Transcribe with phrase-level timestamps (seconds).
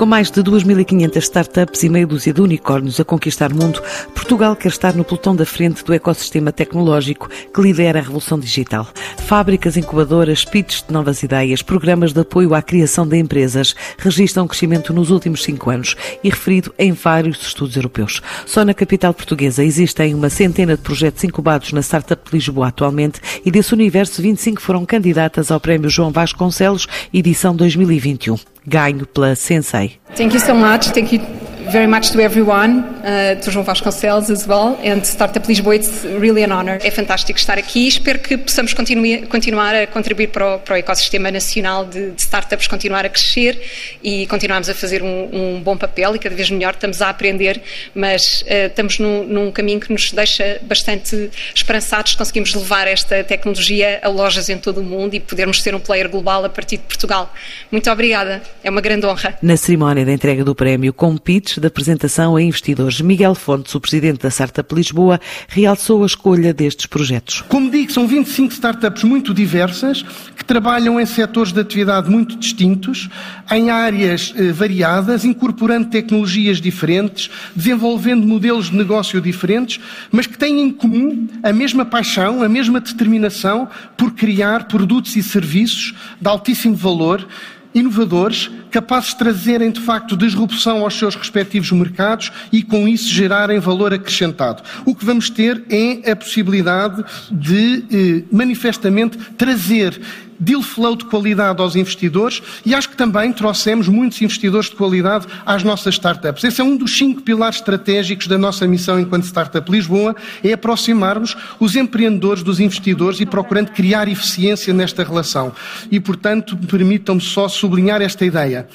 [0.00, 3.82] Com mais de 2.500 startups e meia dúzia de unicórnios a conquistar o mundo,
[4.14, 8.88] Portugal quer estar no pelotão da frente do ecossistema tecnológico que lidera a revolução digital.
[9.26, 14.94] Fábricas, incubadoras, pitches de novas ideias, programas de apoio à criação de empresas registram crescimento
[14.94, 15.94] nos últimos cinco anos
[16.24, 18.22] e referido em vários estudos europeus.
[18.46, 23.20] Só na capital portuguesa existem uma centena de projetos incubados na Startup de Lisboa atualmente
[23.44, 29.98] e desse universo 25 foram candidatas ao Prémio João Vasconcelos, edição 2021 ganho pela Sensei.
[30.14, 30.90] Thank you so much.
[30.90, 31.39] Thank you
[31.70, 35.76] very much to everyone, uh, to João Vasconcelos as well, and Startup Lisboa.
[35.76, 36.78] It's really an honor.
[36.82, 37.86] É fantástico estar aqui.
[37.86, 42.20] Espero que possamos continue, continuar a contribuir para o, para o ecossistema nacional de, de,
[42.20, 43.62] startups, continuar a crescer
[44.02, 46.74] e continuarmos a fazer um, um, bom papel e cada vez melhor.
[46.74, 47.62] Estamos a aprender,
[47.94, 52.16] mas uh, estamos num, num, caminho que nos deixa bastante esperançados.
[52.16, 56.08] Conseguimos levar esta tecnologia a lojas em todo o mundo e podermos ser um player
[56.08, 57.32] global a partir de Portugal.
[57.70, 58.42] Muito obrigada.
[58.64, 59.38] É uma grande honra.
[59.40, 63.00] Na cerimónia da entrega do prémio com pitch da apresentação a investidores.
[63.00, 67.42] Miguel Fontes, o presidente da Startup Lisboa, realçou a escolha destes projetos.
[67.48, 70.02] Como digo, são 25 startups muito diversas
[70.36, 73.08] que trabalham em setores de atividade muito distintos,
[73.50, 80.60] em áreas eh, variadas, incorporando tecnologias diferentes, desenvolvendo modelos de negócio diferentes, mas que têm
[80.60, 86.74] em comum a mesma paixão, a mesma determinação por criar produtos e serviços de altíssimo
[86.74, 87.26] valor
[87.74, 93.58] inovadores, capazes de trazerem de facto disrupção aos seus respectivos mercados e com isso gerarem
[93.58, 94.62] valor acrescentado.
[94.84, 100.00] O que vamos ter é a possibilidade de eh, manifestamente trazer
[100.40, 105.26] deal flow de qualidade aos investidores e acho que também trouxemos muitos investidores de qualidade
[105.44, 106.42] às nossas startups.
[106.42, 111.36] Esse é um dos cinco pilares estratégicos da nossa missão enquanto Startup Lisboa, é aproximarmos
[111.58, 115.52] os empreendedores dos investidores e procurando criar eficiência nesta relação.
[115.90, 118.66] E, portanto, permitam-me só sublinhar esta ideia.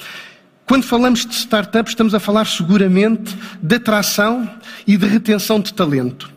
[0.66, 4.50] Quando falamos de startups, estamos a falar seguramente de atração
[4.86, 6.28] e de retenção de talento.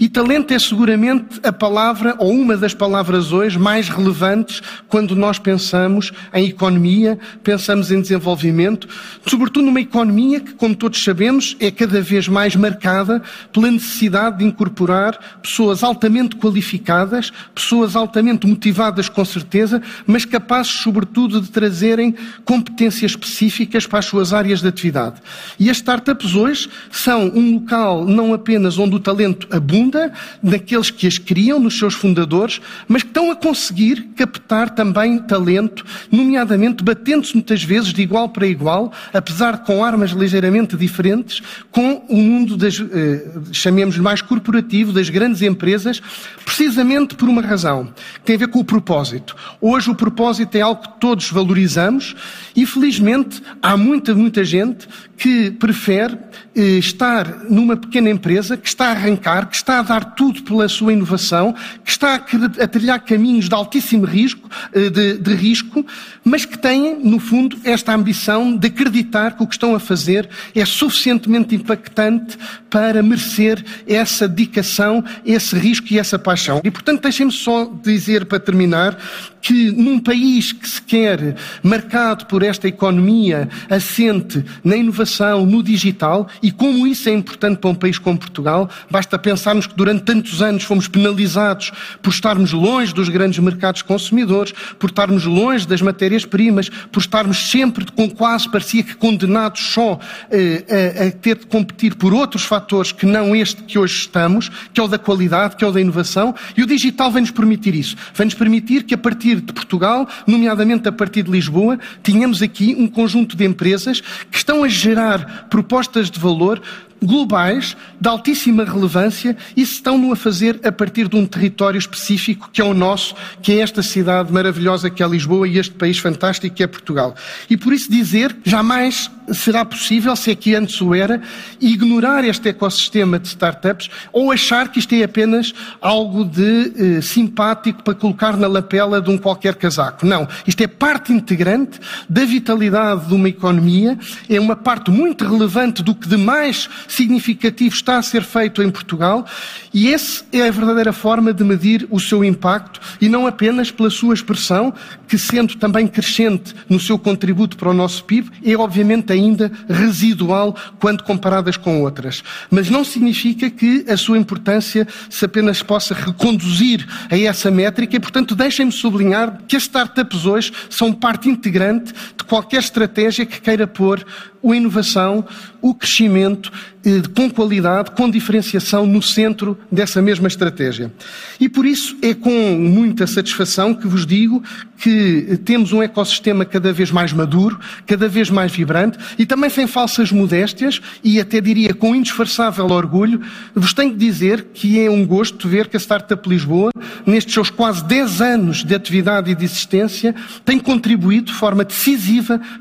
[0.00, 5.40] E talento é seguramente a palavra, ou uma das palavras hoje, mais relevantes quando nós
[5.40, 8.88] pensamos em economia, pensamos em desenvolvimento,
[9.26, 13.20] sobretudo numa economia que, como todos sabemos, é cada vez mais marcada
[13.52, 21.40] pela necessidade de incorporar pessoas altamente qualificadas, pessoas altamente motivadas, com certeza, mas capazes, sobretudo,
[21.40, 22.14] de trazerem
[22.44, 25.16] competências específicas para as suas áreas de atividade.
[25.58, 30.12] E as startups hoje são um local não apenas onde o talento abunda, profunda
[30.42, 35.84] naqueles que as criam, nos seus fundadores, mas que estão a conseguir captar também talento,
[36.10, 42.04] nomeadamente batendo-se muitas vezes de igual para igual, apesar de com armas ligeiramente diferentes, com
[42.08, 46.00] o mundo das, eh, chamemos mais corporativo, das grandes empresas,
[46.44, 49.34] precisamente por uma razão, que tem a ver com o propósito.
[49.60, 52.14] Hoje o propósito é algo que todos valorizamos
[52.54, 56.16] e felizmente há muita, muita gente que prefere
[56.54, 60.68] eh, estar numa pequena empresa que está a arrancar, que está a dar tudo pela
[60.68, 61.52] sua inovação,
[61.84, 65.84] que está a, a trilhar caminhos de altíssimo risco, eh, de, de, risco,
[66.24, 70.28] mas que têm, no fundo, esta ambição de acreditar que o que estão a fazer
[70.54, 72.36] é suficientemente impactante
[72.70, 76.60] para merecer essa dedicação, esse risco e essa paixão.
[76.64, 78.98] E, portanto, deixem-me só dizer, para terminar,
[79.40, 86.28] que num país que se quer marcado por esta economia assente na inovação, no digital,
[86.42, 90.42] e como isso é importante para um país como Portugal, basta pensarmos que durante tantos
[90.42, 91.72] anos fomos penalizados
[92.02, 94.37] por estarmos longe dos grandes mercados consumidores,
[94.78, 99.98] por estarmos longe das matérias-primas, por estarmos sempre com quase parecia que condenados só
[100.30, 100.64] eh,
[100.98, 104.80] a, a ter de competir por outros fatores que não este que hoje estamos, que
[104.80, 107.96] é o da qualidade, que é o da inovação, e o digital vem-nos permitir isso.
[108.14, 112.86] Vem-nos permitir que a partir de Portugal, nomeadamente a partir de Lisboa, tínhamos aqui um
[112.86, 114.00] conjunto de empresas
[114.30, 116.60] que estão a gerar propostas de valor
[117.02, 122.50] globais, de altíssima relevância, e se estão-no a fazer a partir de um território específico,
[122.52, 125.98] que é o nosso, que é esta cidade maravilhosa que é Lisboa e este país
[125.98, 127.14] fantástico que é Portugal.
[127.48, 131.20] E por isso dizer, jamais será possível, se aqui antes o era,
[131.60, 137.82] ignorar este ecossistema de startups ou achar que isto é apenas algo de eh, simpático
[137.82, 140.06] para colocar na lapela de um qualquer casaco.
[140.06, 140.26] Não.
[140.46, 141.78] Isto é parte integrante
[142.08, 143.98] da vitalidade de uma economia,
[144.28, 149.24] é uma parte muito relevante do que demais significativo está a ser feito em Portugal
[149.72, 153.90] e essa é a verdadeira forma de medir o seu impacto e não apenas pela
[153.90, 154.74] sua expressão,
[155.06, 160.56] que sendo também crescente no seu contributo para o nosso PIB, é obviamente ainda residual
[160.80, 162.22] quando comparadas com outras.
[162.50, 168.00] Mas não significa que a sua importância se apenas possa reconduzir a essa métrica e,
[168.00, 171.92] portanto, deixem-me sublinhar que as startups hoje são parte integrante
[172.28, 174.04] qualquer estratégia que queira pôr
[174.44, 175.24] a inovação,
[175.60, 176.52] o crescimento
[176.84, 180.92] eh, com qualidade, com diferenciação no centro dessa mesma estratégia.
[181.40, 184.42] E por isso é com muita satisfação que vos digo
[184.76, 189.66] que temos um ecossistema cada vez mais maduro, cada vez mais vibrante e também sem
[189.66, 193.20] falsas modéstias e até diria com indisfarçável orgulho,
[193.56, 196.70] vos tenho que dizer que é um gosto ver que a Startup Lisboa,
[197.04, 200.14] nestes seus quase 10 anos de atividade e de existência,
[200.44, 202.17] tem contribuído de forma decisiva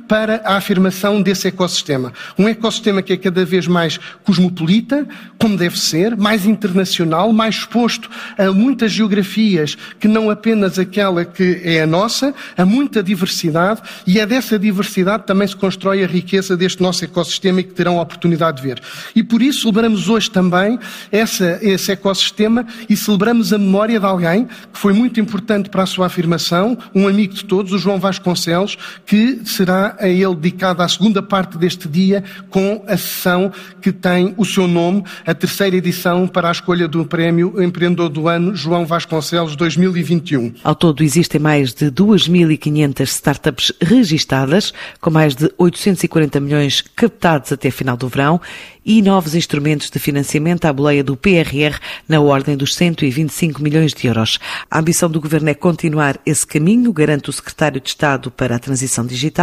[0.07, 2.11] para a afirmação desse ecossistema.
[2.37, 5.07] Um ecossistema que é cada vez mais cosmopolita,
[5.37, 11.61] como deve ser, mais internacional, mais exposto a muitas geografias que não apenas aquela que
[11.63, 16.57] é a nossa, a muita diversidade e é dessa diversidade também se constrói a riqueza
[16.57, 18.81] deste nosso ecossistema e que terão a oportunidade de ver.
[19.15, 20.79] E por isso celebramos hoje também
[21.11, 25.85] essa, esse ecossistema e celebramos a memória de alguém que foi muito importante para a
[25.85, 30.87] sua afirmação, um amigo de todos, o João Vasconcelos, que será a ele dedicada a
[30.87, 33.51] segunda parte deste dia com a sessão
[33.81, 38.27] que tem o seu nome, a terceira edição para a escolha do Prémio Empreendedor do
[38.27, 40.53] Ano João Vasconcelos 2021.
[40.63, 47.71] Ao todo existem mais de 2.500 startups registadas, com mais de 840 milhões captados até
[47.71, 48.39] final do verão
[48.87, 51.77] e novos instrumentos de financiamento à boleia do PRR
[52.07, 54.39] na ordem dos 125 milhões de euros.
[54.71, 58.59] A ambição do Governo é continuar esse caminho, garante o Secretário de Estado para a
[58.59, 59.36] Transição Digital.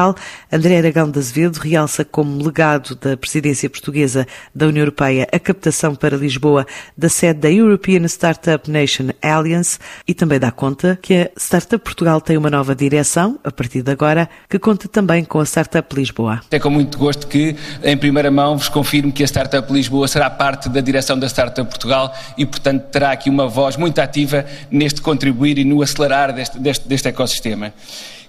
[0.53, 5.95] André Aragão de Azevedo realça como legado da presidência portuguesa da União Europeia a captação
[5.95, 6.67] para Lisboa
[6.99, 12.21] da sede da European Startup Nation Alliance e também dá conta que a Startup Portugal
[12.21, 16.41] tem uma nova direção, a partir de agora, que conta também com a Startup Lisboa.
[16.51, 20.29] É com muito gosto que, em primeira mão, vos confirmo que a Startup Lisboa será
[20.29, 25.01] parte da direção da Startup Portugal e, portanto, terá aqui uma voz muito ativa neste
[25.01, 27.73] contribuir e no acelerar deste, deste, deste ecossistema.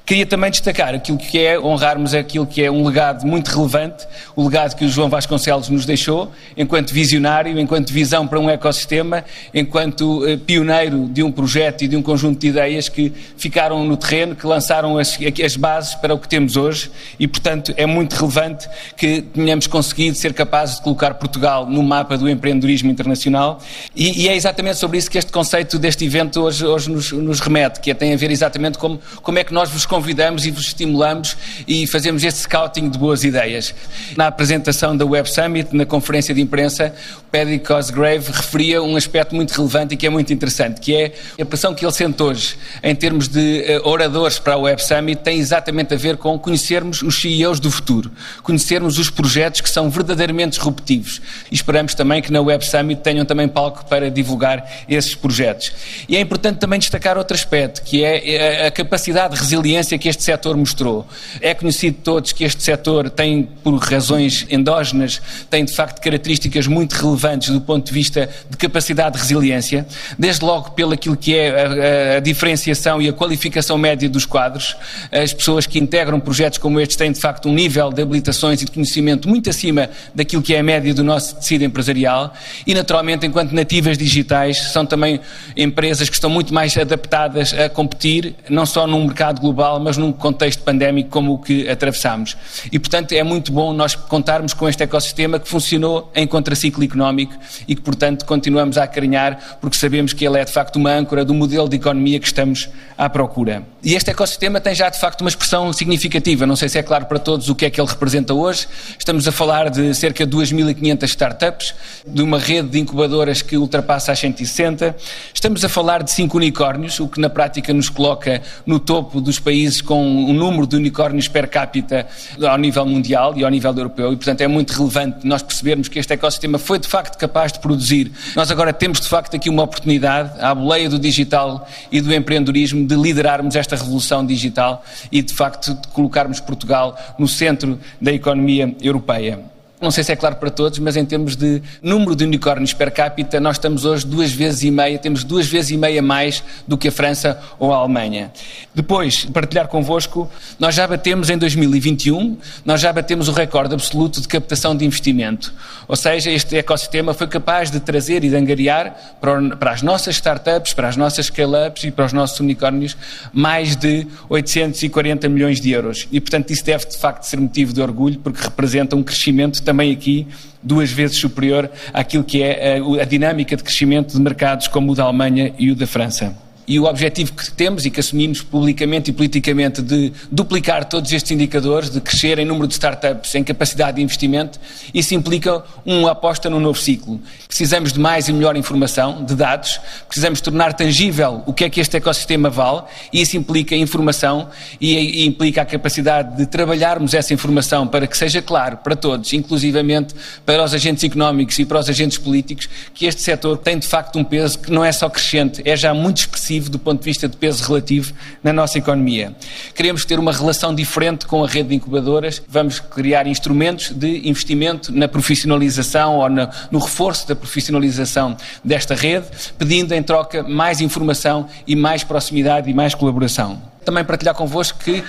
[0.05, 4.05] Queria também destacar aquilo que é, honrarmos aquilo que é um legado muito relevante,
[4.35, 9.25] o legado que o João Vasconcelos nos deixou, enquanto visionário, enquanto visão para um ecossistema,
[9.51, 13.97] enquanto eh, pioneiro de um projeto e de um conjunto de ideias que ficaram no
[13.97, 16.91] terreno, que lançaram as, as bases para o que temos hoje.
[17.19, 22.15] E, portanto, é muito relevante que tenhamos conseguido ser capazes de colocar Portugal no mapa
[22.15, 23.59] do empreendedorismo internacional.
[23.95, 27.39] E, e é exatamente sobre isso que este conceito deste evento hoje, hoje nos, nos
[27.39, 30.51] remete, que é, tem a ver exatamente como, como é que nós vos convidamos e
[30.51, 33.73] vos estimulamos e fazemos este scouting de boas ideias.
[34.17, 39.33] Na apresentação da Web Summit, na conferência de imprensa, o Paddy Cosgrave referia um aspecto
[39.33, 42.57] muito relevante e que é muito interessante, que é a pressão que ele sente hoje
[42.83, 47.01] em termos de uh, oradores para a Web Summit tem exatamente a ver com conhecermos
[47.01, 48.11] os CEOs do futuro,
[48.43, 53.23] conhecermos os projetos que são verdadeiramente disruptivos e esperamos também que na Web Summit tenham
[53.23, 55.71] também palco para divulgar esses projetos.
[56.09, 60.23] E é importante também destacar outro aspecto, que é a capacidade de resiliência que este
[60.23, 61.07] setor mostrou.
[61.41, 66.67] É conhecido de todos que este setor tem, por razões endógenas, tem de facto características
[66.67, 69.85] muito relevantes do ponto de vista de capacidade de resiliência,
[70.17, 74.75] desde logo pelo aquilo que é a, a, diferenciação e a qualificação média dos quadros.
[75.11, 78.65] As pessoas que integram projetos como estes têm de facto um nível de habilitações e
[78.65, 82.33] de conhecimento muito acima daquilo que é a média do nosso tecido empresarial
[82.65, 85.19] e, naturalmente, enquanto nativas digitais, são também
[85.55, 90.11] empresas que estão muito mais adaptadas a competir, não só num mercado global, mas num
[90.11, 92.37] contexto pandémico como o que atravessamos.
[92.71, 97.33] E, portanto, é muito bom nós contarmos com este ecossistema que funcionou em contraciclo económico
[97.67, 101.25] e que, portanto, continuamos a acarinhar porque sabemos que ele é, de facto, uma âncora
[101.25, 103.63] do modelo de economia que estamos à procura.
[103.83, 106.45] E este ecossistema tem já, de facto, uma expressão significativa.
[106.47, 108.67] Não sei se é claro para todos o que é que ele representa hoje.
[108.97, 114.11] Estamos a falar de cerca de 2.500 startups, de uma rede de incubadoras que ultrapassa
[114.11, 114.95] as 160.
[115.33, 119.39] Estamos a falar de cinco unicórnios, o que na prática nos coloca no topo dos
[119.39, 122.07] países países com um número de unicórnios per capita
[122.41, 125.97] ao nível mundial e ao nível europeu e, portanto, é muito relevante nós percebermos que
[125.97, 128.11] este ecossistema foi de facto capaz de produzir.
[128.35, 132.85] Nós agora temos de facto aqui uma oportunidade, à boleia do digital e do empreendedorismo,
[132.85, 138.75] de liderarmos esta revolução digital e de facto de colocarmos Portugal no centro da economia
[138.81, 139.54] europeia.
[139.81, 142.91] Não sei se é claro para todos, mas em termos de número de unicórnios per
[142.91, 146.77] capita, nós estamos hoje duas vezes e meia, temos duas vezes e meia mais do
[146.77, 148.31] que a França ou a Alemanha.
[148.73, 154.27] Depois, partilhar convosco, nós já batemos em 2021, nós já batemos o recorde absoluto de
[154.27, 155.53] captação de investimento.
[155.87, 160.73] Ou seja, este ecossistema foi capaz de trazer e de angariar para, as nossas startups,
[160.73, 162.95] para as nossas scale-ups e para os nossos unicórnios
[163.33, 166.07] mais de 840 milhões de euros.
[166.11, 169.91] E, portanto, isso deve de facto ser motivo de orgulho, porque representa um crescimento também
[169.91, 170.25] aqui
[170.63, 174.95] duas vezes superior àquilo que é a, a dinâmica de crescimento de mercados como o
[174.95, 179.11] da Alemanha e o da França e o objetivo que temos e que assumimos publicamente
[179.11, 183.97] e politicamente de duplicar todos estes indicadores, de crescer em número de startups, em capacidade
[183.97, 184.59] de investimento,
[184.93, 187.21] isso implica uma aposta num novo ciclo.
[187.47, 191.79] Precisamos de mais e melhor informação, de dados, precisamos tornar tangível o que é que
[191.79, 197.33] este ecossistema vale, e isso implica informação e, e implica a capacidade de trabalharmos essa
[197.33, 201.89] informação para que seja claro para todos, inclusivamente para os agentes económicos e para os
[201.89, 205.61] agentes políticos, que este setor tem de facto um peso que não é só crescente,
[205.65, 209.35] é já muito expressivo do ponto de vista de peso relativo na nossa economia.
[209.73, 214.91] Queremos ter uma relação diferente com a rede de incubadoras, vamos criar instrumentos de investimento
[214.91, 221.75] na profissionalização ou no, reforço da profissionalização desta rede, pedindo em troca mais informação e
[221.75, 225.03] mais proximidade e mais colaboração também partilhar convosco que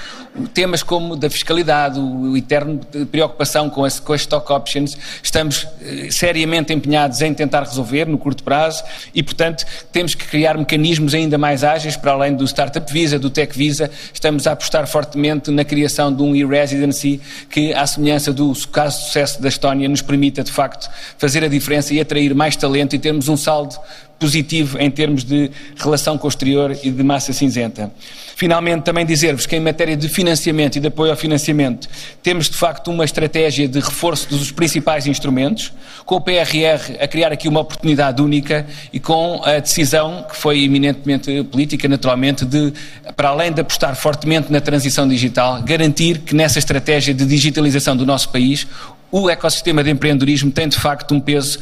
[0.52, 2.80] temas como da fiscalidade, o eterno
[3.10, 8.18] preocupação com, esse, com as stock options, estamos eh, seriamente empenhados em tentar resolver no
[8.18, 12.92] curto prazo e, portanto, temos que criar mecanismos ainda mais ágeis para além do Startup
[12.92, 13.90] Visa, do Tech Visa.
[14.12, 19.04] Estamos a apostar fortemente na criação de um e-residency que, à semelhança do caso de
[19.06, 22.98] sucesso da Estónia, nos permita, de facto, fazer a diferença e atrair mais talento e
[22.98, 23.76] termos um saldo
[24.18, 27.92] positivo em termos de relação com o exterior e de massa cinzenta.
[28.36, 31.88] Finalmente, também dizer-vos que em matéria de financiamento e de apoio ao financiamento,
[32.22, 35.72] temos de facto uma estratégia de reforço dos principais instrumentos,
[36.04, 40.64] com o PRR a criar aqui uma oportunidade única e com a decisão, que foi
[40.64, 42.72] eminentemente política, naturalmente, de,
[43.16, 48.04] para além de apostar fortemente na transição digital, garantir que nessa estratégia de digitalização do
[48.04, 48.66] nosso país,
[49.10, 51.58] o ecossistema de empreendedorismo tem de facto um peso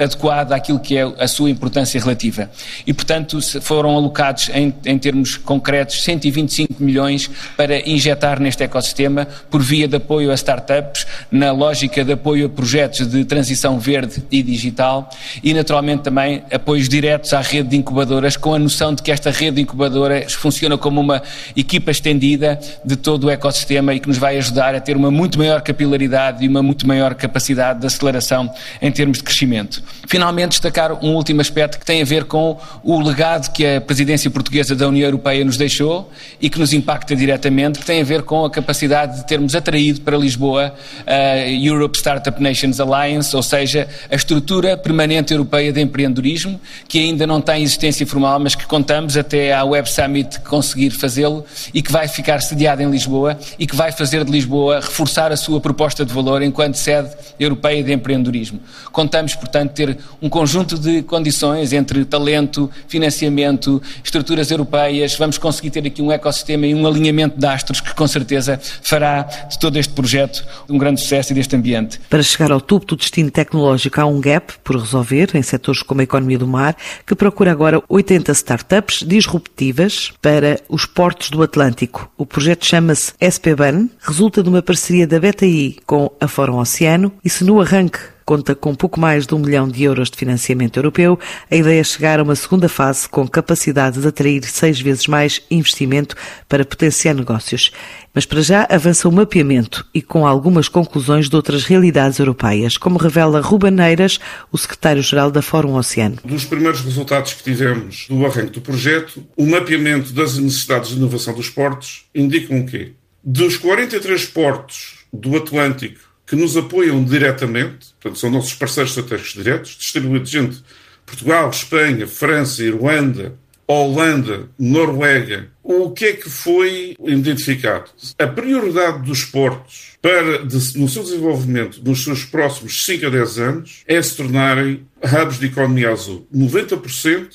[0.00, 2.50] adequado àquilo que é a sua importância relativa.
[2.86, 9.62] E, portanto, foram alocados em, em, termos concretos 125 milhões para injetar neste ecossistema por
[9.62, 14.42] via de apoio a startups, na lógica de apoio a projetos de transição verde e
[14.42, 15.10] digital
[15.42, 19.30] e, naturalmente, também apoios diretos à rede de incubadoras, com a noção de que esta
[19.30, 21.22] rede de incubadoras funciona como uma
[21.54, 25.38] equipa estendida de todo o ecossistema e que nos vai ajudar a ter uma muito
[25.38, 28.48] maior capilaridade e uma muito maior capacidade de aceleração
[28.80, 29.82] em termos de crescimento.
[30.06, 34.30] Finalmente, destacar um último aspecto que tem a ver com o legado que a presidência
[34.30, 38.22] portuguesa da União Europeia nos deixou e que nos impacta diretamente, que tem a ver
[38.22, 40.74] com a capacidade de termos atraído para Lisboa
[41.06, 47.26] a Europe Startup Nations Alliance, ou seja, a estrutura permanente europeia de empreendedorismo, que ainda
[47.26, 51.90] não tem existência formal, mas que contamos até à Web Summit conseguir fazê-lo e que
[51.90, 56.04] vai ficar sediada em Lisboa e que vai fazer de Lisboa reforçar a sua proposta
[56.04, 58.60] de valor enquanto sede europeia de empreendedorismo.
[58.92, 65.16] Contamos, portanto, ter um conjunto de condições entre talento, financiamento, estruturas europeias.
[65.16, 69.22] Vamos conseguir ter aqui um ecossistema e um alinhamento de astros que, com certeza, fará
[69.22, 72.00] de todo este projeto um grande sucesso e deste ambiente.
[72.08, 76.00] Para chegar ao topo do destino tecnológico, há um gap por resolver em setores como
[76.00, 82.10] a economia do mar, que procura agora 80 startups disruptivas para os portos do Atlântico.
[82.16, 87.30] O projeto chama-se SPBAN, resulta de uma parceria da BTI com a Fórum Oceano e
[87.30, 91.16] se no arranque conta com pouco mais de um milhão de euros de financiamento europeu,
[91.48, 95.42] a ideia é chegar a uma segunda fase com capacidade de atrair seis vezes mais
[95.48, 96.16] investimento
[96.48, 97.70] para potenciar negócios.
[98.12, 102.98] Mas para já avança o mapeamento e com algumas conclusões de outras realidades europeias, como
[102.98, 104.18] revela Ruben Neiras,
[104.50, 106.16] o secretário-geral da Fórum Oceano.
[106.24, 111.32] Dos primeiros resultados que tivemos do arranque do projeto, o mapeamento das necessidades de inovação
[111.32, 112.94] dos portos indicam o quê?
[113.22, 119.76] Dos 43 portos do Atlântico que nos apoiam diretamente, portanto, são nossos parceiros estratégicos diretos,
[119.78, 120.58] distribuídos entre
[121.06, 123.38] Portugal, Espanha, França, Irlanda,
[123.68, 125.48] Holanda, Noruega.
[125.62, 127.88] O que é que foi identificado?
[128.18, 133.38] A prioridade dos portos para, de, no seu desenvolvimento nos seus próximos 5 a 10
[133.38, 136.26] anos é se tornarem hubs de economia azul.
[136.34, 137.28] 90%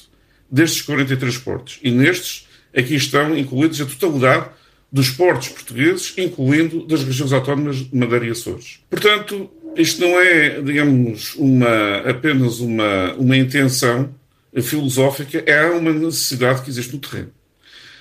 [0.52, 1.80] destes 43 portos.
[1.82, 4.50] E nestes, aqui estão incluídos a totalidade
[4.92, 8.80] dos portos portugueses, incluindo das regiões autónomas de Madeira e Açores.
[8.90, 14.14] Portanto, isto não é, digamos, uma, apenas uma, uma intenção
[14.62, 17.32] filosófica, é uma necessidade que existe no terreno.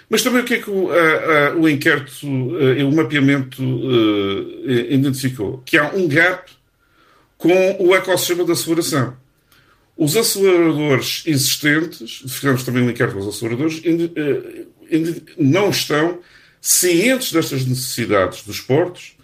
[0.08, 2.26] Mas também o que é que o, a, a, o inquérito
[2.78, 5.62] e o mapeamento uh, identificou?
[5.66, 6.50] Que há um gap
[7.36, 9.14] com o ecossistema da asseguração.
[9.96, 13.82] Os aceleradores existentes, ficamos também ligados com os aceleradores,
[15.36, 16.20] não estão
[16.60, 19.16] cientes destas necessidades dos portos,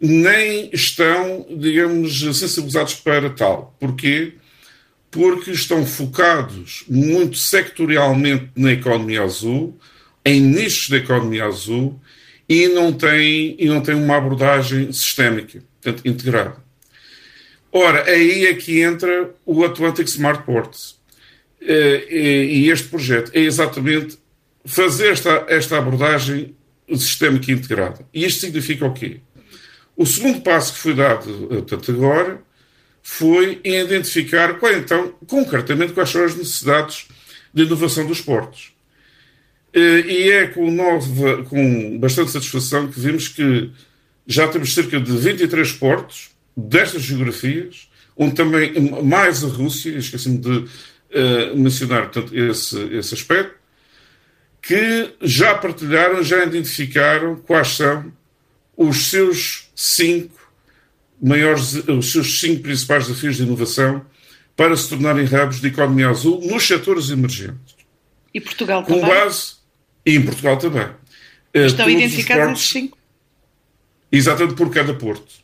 [0.00, 3.76] nem estão, digamos, sensibilizados para tal.
[3.78, 4.34] Porquê?
[5.10, 9.78] Porque estão focados muito sectorialmente na economia azul,
[10.24, 12.00] em nichos da economia azul,
[12.48, 16.56] e não têm, e não têm uma abordagem sistémica, portanto, integrada.
[17.70, 21.00] Ora, aí é que entra o Atlantic Smart Ports.
[21.60, 24.18] Eh, e este projeto é exatamente
[24.64, 26.54] fazer esta, esta abordagem
[26.96, 28.06] sistémica integrada.
[28.12, 29.20] E isto significa o quê?
[29.96, 32.42] O segundo passo que foi dado, eh, portanto, agora,
[33.02, 37.06] foi identificar qual, então, concretamente, quais são as necessidades
[37.52, 38.72] de inovação dos portos.
[39.72, 43.70] Eh, e é com, nova, com bastante satisfação que vimos que
[44.26, 48.72] já temos cerca de 23 portos destas geografias, onde também
[49.02, 53.54] mais a Rússia, esqueci-me de uh, mencionar portanto, esse, esse aspecto,
[54.62, 58.12] que já partilharam, já identificaram quais são
[58.76, 60.40] os seus cinco
[61.20, 64.06] maiores, os seus cinco principais desafios de inovação
[64.56, 67.74] para se tornarem hubs de economia azul nos setores emergentes.
[68.32, 69.08] E Portugal Com também?
[69.08, 69.54] base,
[70.06, 70.88] e em Portugal também.
[71.52, 72.96] Eh, Estão identificados esses cinco?
[74.10, 75.42] Exatamente por cada porto.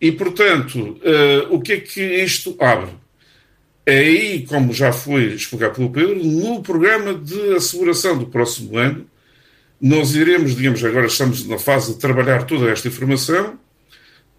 [0.00, 2.92] E, portanto, uh, o que é que isto abre?
[3.88, 9.08] Aí, como já foi explicado pelo Pedro, no programa de asseguração do próximo ano,
[9.80, 13.58] nós iremos, digamos, agora estamos na fase de trabalhar toda esta informação,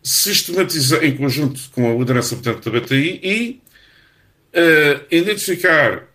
[0.04, 3.62] sistematizar em conjunto com a liderança portanto, da BTI e
[4.54, 6.08] uh, identificar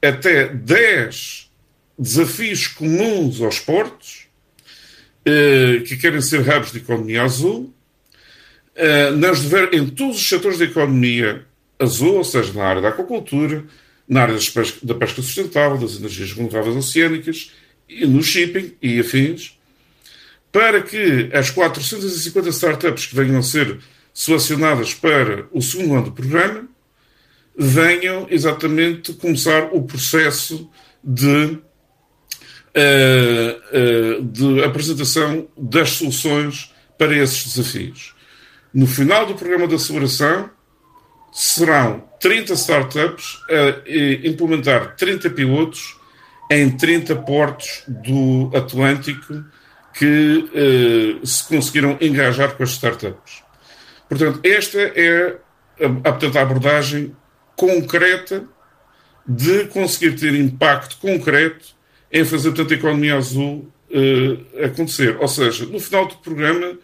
[0.00, 1.50] até 10
[1.98, 4.28] desafios comuns aos portos
[5.26, 7.74] uh, que querem ser hubs de economia azul,
[8.76, 9.40] uh, nas,
[9.72, 11.44] em todos os setores da economia
[11.78, 13.64] azul, ou seja, na área da aquacultura,
[14.08, 14.36] na área
[14.82, 17.52] da pesca sustentável, das energias renováveis oceânicas,
[17.88, 19.58] no shipping e afins,
[20.50, 23.78] para que as 450 startups que venham a ser
[24.12, 26.66] selecionadas para o segundo ano do programa
[27.56, 30.70] venham exatamente começar o processo
[31.02, 31.60] de, uh,
[34.18, 38.14] uh, de apresentação das soluções para esses desafios.
[38.72, 40.50] No final do programa de aceleração,
[41.36, 45.94] serão 30 startups a implementar 30 pilotos
[46.50, 49.44] em 30 portos do Atlântico
[49.92, 53.42] que eh, se conseguiram engajar com as startups.
[54.08, 55.36] Portanto, esta é
[55.78, 57.14] a, a abordagem
[57.54, 58.48] concreta
[59.28, 61.66] de conseguir ter impacto concreto
[62.10, 65.18] em fazer, portanto, a economia azul eh, acontecer.
[65.20, 66.78] Ou seja, no final do programa,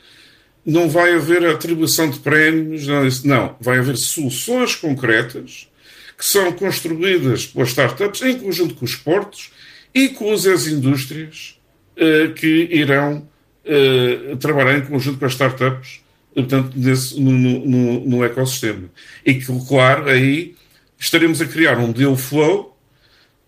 [0.65, 5.69] não vai haver atribuição de prémios, não, não, vai haver soluções concretas
[6.17, 9.51] que são construídas pelas startups em conjunto com os portos
[9.93, 11.59] e com as indústrias
[11.97, 13.29] uh, que irão
[13.65, 16.01] uh, trabalhar em conjunto com as startups,
[16.33, 18.89] portanto, nesse, no, no, no, ecossistema.
[19.27, 20.55] E que, claro, aí
[20.99, 22.79] estaremos a criar um deal flow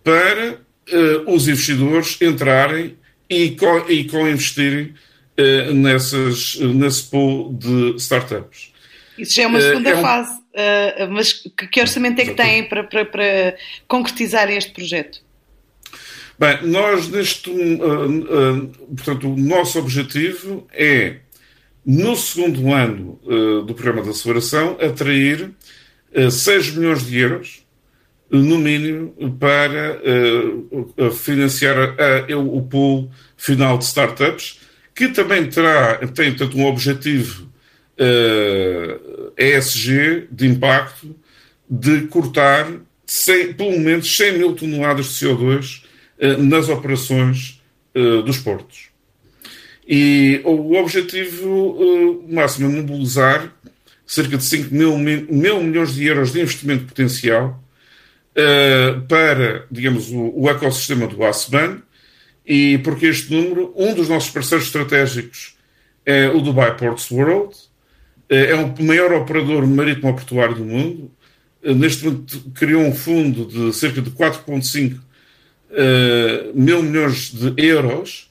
[0.02, 0.58] para
[1.26, 2.94] os investidores entrarem
[3.30, 4.92] e, co co-investirem
[5.38, 8.72] uh, nessas, nesse pool de startups.
[9.18, 10.02] Isso já é uma segunda é um...
[10.02, 15.22] fase, uh, mas que, que orçamento é que têm para, para, para concretizar este projeto?
[16.36, 21.18] Bem, nós neste, uh, portanto, o nosso objetivo é,
[21.86, 23.20] no segundo ano
[23.66, 25.50] do programa de aceleração, atrair
[26.30, 27.62] 6 milhões de euros,
[28.30, 30.00] no mínimo, para
[31.12, 31.76] financiar
[32.34, 34.58] o pool final de startups,
[34.94, 37.50] que também terá, tem portanto, um objetivo
[37.98, 41.16] uh, ESG de impacto
[41.68, 42.70] de cortar
[43.06, 45.82] 100, pelo menos 100 mil toneladas de CO2
[46.18, 47.60] uh, nas operações
[47.94, 48.88] uh, dos portos.
[49.86, 53.52] E o objetivo máximo é mobilizar
[54.06, 57.62] cerca de 5 mil, mil milhões de euros de investimento potencial
[59.06, 61.82] para, digamos, o, o ecossistema do ASBAN,
[62.46, 65.56] e porque este número, um dos nossos parceiros estratégicos
[66.04, 67.54] é o Dubai Ports World,
[68.28, 71.10] é, é o maior operador marítimo portuário do mundo.
[71.62, 75.00] É, neste momento criou um fundo de cerca de 4,5 uh,
[75.70, 78.30] é, mil milhões de euros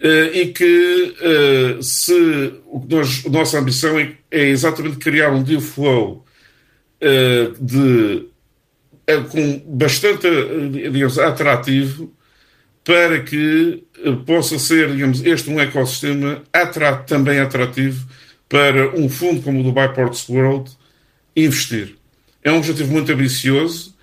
[0.00, 5.30] uh, e que uh, se o que nós, a nossa ambição é, é, exatamente criar
[5.32, 6.24] um deal flow
[7.58, 8.26] de,
[9.32, 10.28] com bastante
[10.70, 12.12] digamos, atrativo
[12.90, 18.04] para que eh, possa ser, digamos, este um ecossistema atrat também atrativo
[18.48, 20.72] para um fundo como o Dubai Ports World
[21.36, 21.94] investir.
[22.42, 23.94] É um objetivo muito ambicioso,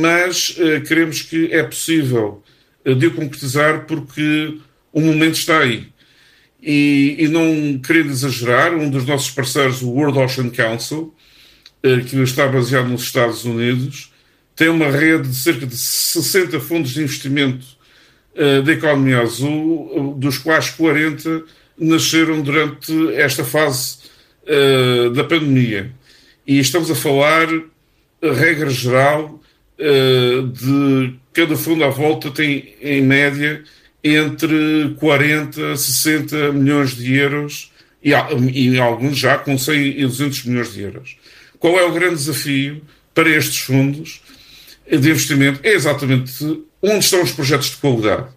[0.00, 0.54] mas
[0.86, 2.40] queremos que é possível
[2.84, 4.58] de o concretizar porque
[4.92, 5.88] o momento está aí.
[6.62, 11.12] E, e, não querendo exagerar, um dos nossos parceiros, o World Ocean Council,
[11.82, 14.12] que está baseado nos Estados Unidos,
[14.54, 17.77] tem uma rede de cerca de 60 fundos de investimento
[18.64, 21.44] da economia azul, dos quais 40
[21.78, 23.98] nasceram durante esta fase
[24.44, 25.92] uh, da pandemia.
[26.46, 27.48] E estamos a falar,
[28.22, 29.40] regra geral,
[29.78, 33.62] uh, de cada fundo à volta tem, em média,
[34.02, 37.72] entre 40 a 60 milhões de euros
[38.02, 41.16] e, e alguns já com 100 e 200 milhões de euros.
[41.58, 42.82] Qual é o grande desafio
[43.14, 44.20] para estes fundos?
[44.90, 48.28] de investimento é exatamente onde estão os projetos de qualidade.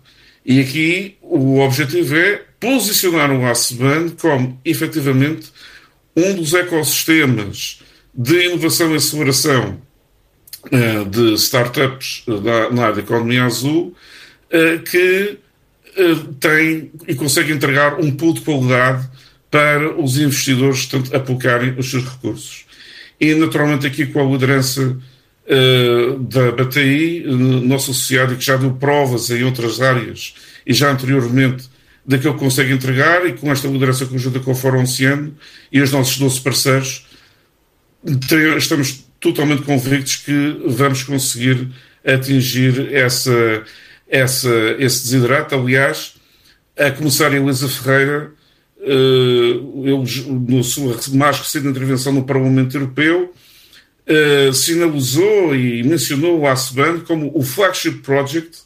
[0.46, 5.52] E aqui o objetivo é posicionar o ACBAN como, efetivamente,
[6.16, 7.82] um dos ecossistemas
[8.14, 9.82] de inovação e aceleração
[10.66, 13.96] uh, de startups da, na área da economia azul
[14.52, 15.38] uh, que
[16.40, 19.10] tem e consegue entregar um pool de qualidade
[19.50, 22.66] para os investidores tanto, aplicarem os seus recursos.
[23.20, 24.98] E, naturalmente, aqui com a liderança
[25.46, 27.24] uh, da BTI,
[27.64, 30.34] nosso associado, que já deu provas em outras áreas
[30.66, 31.70] e já anteriormente
[32.06, 35.36] daquilo que consegue entregar, e com esta liderança conjunta com o Fórum Oceano
[35.72, 37.06] e os nossos 12 parceiros,
[38.58, 41.70] estamos totalmente convictos que vamos conseguir
[42.04, 43.64] atingir essa,
[44.10, 44.50] essa,
[44.80, 45.54] esse desidrato.
[45.54, 46.16] Aliás,
[46.78, 48.32] a comissária Elisa Ferreira,
[48.80, 50.04] eu,
[50.50, 53.32] na sua mais recente intervenção no Parlamento Europeu,
[54.12, 58.60] uh, sinalizou e mencionou o ASBAN como o flagship project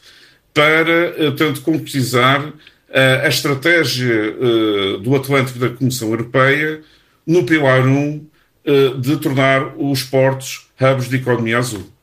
[0.53, 2.53] para, uh, tanto, concretizar uh,
[3.23, 4.33] a estratégia
[5.01, 6.81] do Atlântico da Comissão Europeia
[7.25, 8.25] no pilar 1
[8.99, 11.94] de tornar os portos hubs de economia azul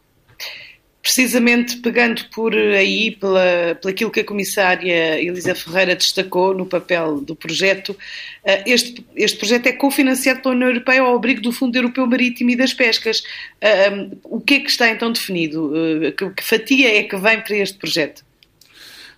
[1.02, 7.20] precisamente pegando por aí, pela, pela aquilo que a comissária Elisa Ferreira destacou no papel
[7.20, 7.96] do projeto,
[8.44, 12.50] eh, este, este projeto é cofinanciado pela União Europeia ao abrigo do Fundo Europeu Marítimo
[12.50, 13.24] e das Pescas.
[13.60, 15.72] Eh, o que é que está então definido?
[16.04, 18.24] Eh, que fatia é que vem para este projeto?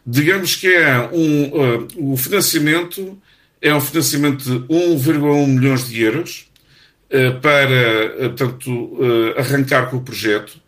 [0.06, 3.18] Digamos que é um, uh, o financiamento
[3.60, 6.50] é um financiamento de 1,1 milhões de euros
[7.10, 10.62] uh, para, portanto, uh, arrancar com o projeto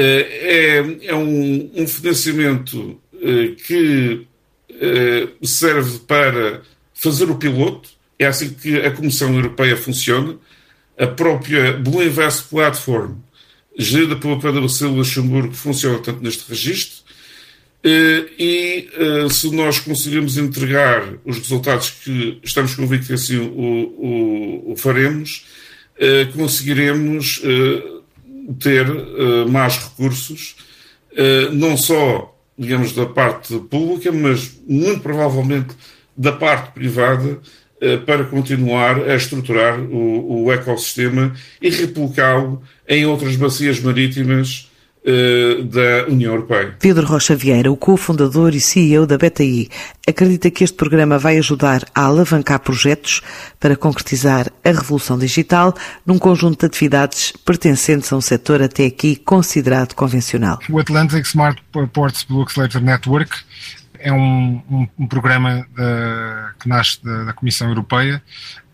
[0.00, 4.26] é, é um, um financiamento eh, que
[4.70, 6.62] eh, serve para
[6.94, 10.36] fazer o piloto, é assim que a Comissão Europeia funciona.
[10.96, 13.14] A própria Blue Invest Platform,
[13.76, 17.02] gerida Pedro Silva Luxemburgo, funciona tanto neste registro.
[17.82, 18.88] Eh, e
[19.30, 25.46] se nós conseguirmos entregar os resultados que estamos convictos que assim o, o, o faremos,
[26.34, 27.42] conseguiremos
[28.54, 30.56] ter uh, mais recursos,
[31.12, 35.68] uh, não só, digamos, da parte pública, mas muito provavelmente
[36.16, 37.38] da parte privada,
[37.82, 44.68] uh, para continuar a estruturar o, o ecossistema e replicá-lo em outras bacias marítimas
[45.70, 46.76] da União Europeia.
[46.78, 49.68] Pedro Rocha Vieira, o cofundador e CEO da BTI,
[50.06, 53.22] acredita que este programa vai ajudar a alavancar projetos
[53.58, 59.16] para concretizar a revolução digital num conjunto de atividades pertencentes a um setor até aqui
[59.16, 60.58] considerado convencional.
[60.68, 63.30] O Atlantic Smart Ports Blue Accelerator Network
[64.00, 68.22] é um, um, um programa da, que nasce da, da Comissão Europeia,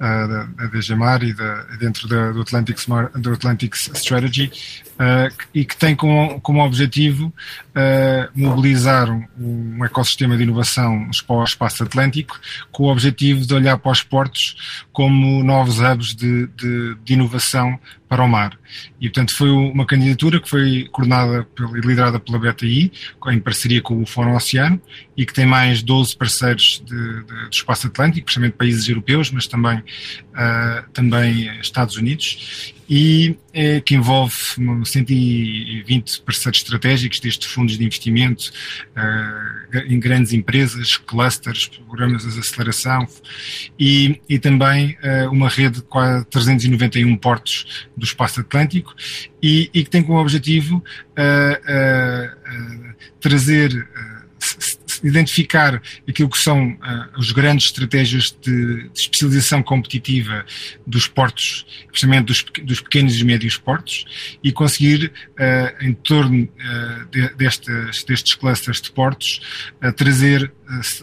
[0.04, 4.50] da, da DGMAR e da, dentro da, do, Atlantic Smart, do Atlantic Strategy,
[4.94, 11.36] uh, e que tem como, como objetivo uh, mobilizar um, um, ecossistema de inovação para
[11.36, 12.38] o espaço atlântico,
[12.70, 17.78] com o objetivo de olhar para os portos como novos hubs de, de, de inovação
[18.08, 18.56] para o mar.
[19.00, 22.92] E, portanto, foi uma candidatura que foi coordenada e liderada pela BTI,
[23.26, 24.80] em parceria com o Fórum Oceano,
[25.16, 29.46] e que tem mais 12 parceiros de, de, do espaço atlântico, principalmente países europeus, mas
[29.46, 29.82] também,
[30.30, 34.34] uh, também Estados Unidos e é, que envolve
[34.84, 38.52] 120 parceiros estratégicos, desde fundos de investimento
[38.96, 43.06] uh, em grandes empresas, clusters, programas de aceleração
[43.78, 48.94] e, e também uh, uma rede de 391 portos do espaço atlântico
[49.42, 52.44] e, e que tem como objetivo uh,
[53.20, 53.88] trazer
[55.04, 60.44] identificar aquilo que são uh, as grandes estratégias de, de, especialização competitiva
[60.86, 64.06] dos portos, especialmente dos, dos, pequenos e médios portos,
[64.42, 69.40] e conseguir, uh, em torno uh, de, destes, destes clusters de portos,
[69.96, 70.50] trazer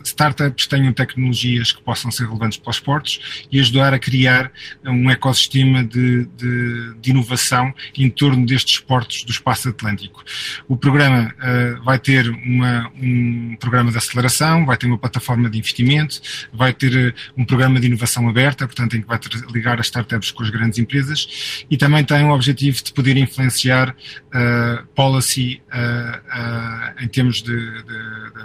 [0.04, 4.52] startups tenham tecnologias que possam ser relevantes para os portos e ajudar a criar
[4.86, 10.24] um ecossistema de, de, de inovação em torno destes portos do espaço atlântico.
[10.67, 15.58] O programa uh, vai ter uma, um programa de aceleração, vai ter uma plataforma de
[15.58, 16.21] investimento,
[16.54, 19.19] vai ter um programa de inovação aberta, portanto, em que vai
[19.52, 23.89] ligar as startups com as grandes empresas e também tem o objetivo de poder influenciar
[23.89, 27.84] uh, policy uh, em termos de,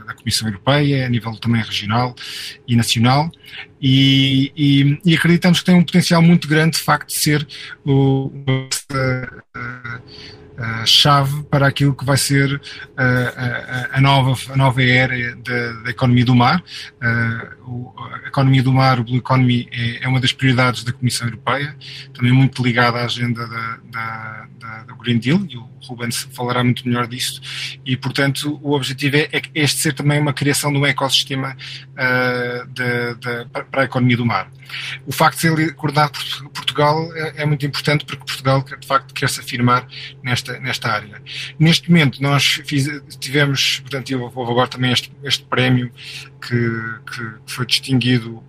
[0.06, 2.14] da Comissão Europeia, a nível também regional
[2.66, 3.30] e nacional,
[3.80, 7.46] e, e, e acreditamos que tem um potencial muito grande de facto de ser
[7.84, 8.30] o,
[8.88, 9.42] Uh,
[10.86, 12.60] chave para aquilo que vai ser uh,
[12.96, 16.62] a, a, nova, a nova era da, economia do mar.
[17.02, 17.92] Uh,
[18.24, 21.76] a economia do mar, o Blue Economy, é, é, uma das prioridades da Comissão Europeia,
[22.14, 26.62] também muito ligada à agenda da, da, da, do Green Deal, e o Rubens falará
[26.62, 27.40] muito melhor disso,
[27.84, 31.56] e portanto o objetivo é, é este ser também uma criação de um ecossistema
[31.92, 34.50] uh, de, de, para a economia do mar.
[35.06, 39.14] O facto de ser coordenado por Portugal é, é muito importante porque Portugal de facto
[39.14, 39.86] quer se afirmar
[40.22, 41.20] nesta, nesta área.
[41.58, 45.90] Neste momento nós fiz, tivemos, portanto vou agora também este, este prémio
[46.40, 46.56] que,
[47.10, 48.42] que foi distinguido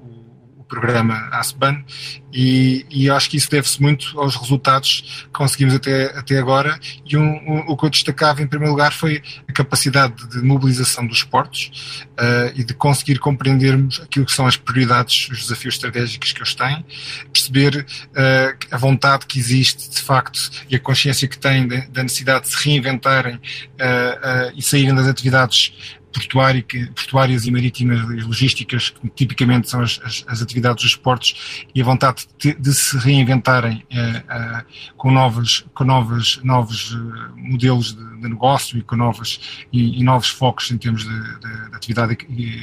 [0.68, 1.84] programa ASBAN
[2.32, 6.78] e, e acho que isso deve-se muito aos resultados que conseguimos até, até agora.
[7.06, 11.08] E um, um, o que eu destacava em primeiro lugar foi a capacidade de mobilização
[11.08, 16.32] dos portos uh, e de conseguir compreendermos aquilo que são as prioridades, os desafios estratégicos
[16.32, 16.86] que eles têm,
[17.32, 22.46] perceber uh, a vontade que existe de facto e a consciência que têm da necessidade
[22.46, 29.70] de se reinventarem uh, e saírem das atividades portuárias e marítimas e logísticas, que tipicamente
[29.70, 34.24] são as, as, as, atividades dos portos, e a vontade de, de se reinventarem eh,
[34.30, 34.64] eh,
[34.96, 36.96] com, novos, com novos, novos
[37.36, 41.70] modelos de, de, negócio e com novos, e, e novos focos em termos de, de,
[41.70, 42.18] de atividade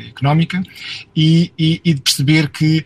[0.09, 0.62] económica,
[1.14, 2.85] e, e, e, de perceber que,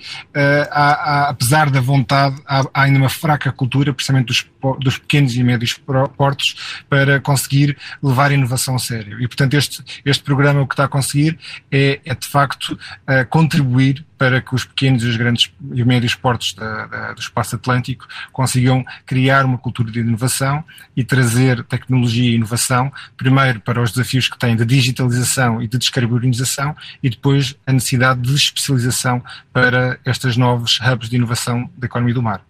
[0.70, 4.46] há, há, apesar da vontade, há, há, ainda uma fraca cultura, precisamente dos,
[4.81, 5.81] dos pequenos e médios
[6.16, 9.20] portos, para conseguir levar a inovação a sério.
[9.20, 11.38] E, portanto, este, este programa o que está a conseguir
[11.70, 16.14] é, é de facto uh, contribuir para que os pequenos e os grandes e médios
[16.14, 20.64] portos da, da, do espaço atlântico consigam criar uma cultura de inovação
[20.96, 25.78] e trazer tecnologia e inovação, primeiro para os desafios que têm de digitalização e de
[25.78, 32.14] descarbonização e depois a necessidade de especialização para estes novos hubs de inovação da economia
[32.14, 32.44] do mar.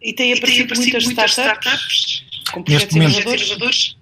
[0.00, 3.96] E tem aparecido, e tem aparecido muitas, startups, startups com projetos inovadores?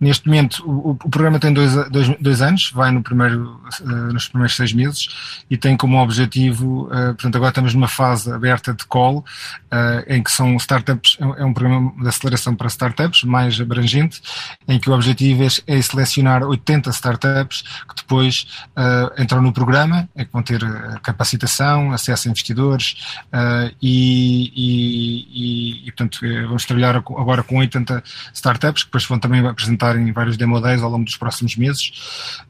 [0.00, 4.28] Neste momento, o, o programa tem dois, dois, dois, anos, vai no primeiro, uh, nos
[4.28, 8.86] primeiros seis meses e tem como objetivo, uh, portanto, agora estamos numa fase aberta de
[8.86, 13.60] call, uh, em que são startups, é, é um programa de aceleração para startups, mais
[13.60, 14.22] abrangente,
[14.66, 18.46] em que o objetivo é, é selecionar 80 startups que depois
[19.18, 20.60] entram no programa, é que vão ter
[21.02, 22.96] capacitação, acesso a investidores
[23.82, 29.46] e, e, e, e, portanto, vamos trabalhar agora com 80 startups que depois vão também
[29.46, 31.92] apresentar em vários demo days ao longo dos próximos meses.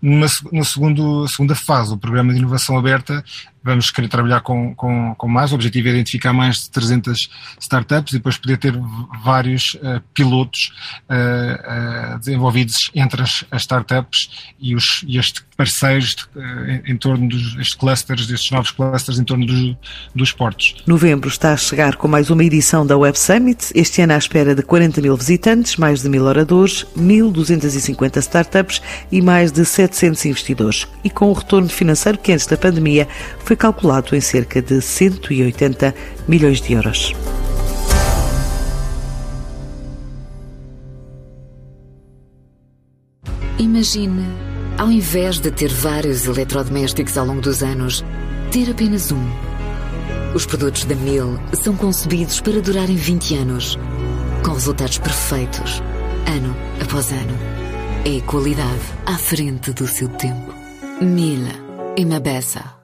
[0.00, 3.24] Numa, na segundo, segunda fase, o programa de inovação aberta
[3.62, 5.52] vamos querer trabalhar com, com, com mais.
[5.52, 8.74] O objetivo é identificar mais de 300 startups e depois poder ter
[9.22, 10.72] vários uh, pilotos
[11.08, 16.16] uh, uh, desenvolvidos entre as, as, startups e os e este parceiros
[16.66, 19.76] em, em, torno dos clusters, destes novos clusters em torno dos,
[20.14, 20.74] dos portos.
[20.86, 24.54] Novembro está a chegar com mais uma edição da Web Summit, este ano à espera
[24.54, 28.80] de 40 mil visitantes, mais de mil oradores, 1.250 startups
[29.12, 30.88] e mais de 700 investidores.
[31.04, 33.06] E com o retorno financeiro que antes da pandemia
[33.50, 35.92] foi calculado em cerca de 180
[36.28, 37.12] milhões de euros.
[43.58, 44.24] Imagine,
[44.78, 48.04] ao invés de ter vários eletrodomésticos ao longo dos anos,
[48.52, 49.28] ter apenas um.
[50.32, 53.76] Os produtos da Mil são concebidos para durarem 20 anos,
[54.44, 55.82] com resultados perfeitos,
[56.32, 57.36] ano após ano.
[58.04, 60.54] É qualidade à frente do seu tempo.
[61.02, 61.42] Mil
[61.96, 62.79] e Mabessa.